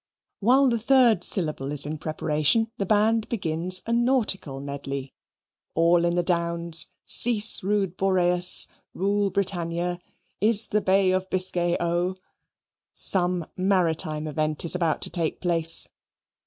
[0.39, 5.13] While the third syllable is in preparation, the band begins a nautical medley
[5.75, 9.99] "All in the Downs," "Cease Rude Boreas," "Rule Britannia,"
[10.39, 12.15] "In the Bay of Biscay O!"
[12.95, 15.87] some maritime event is about to take place.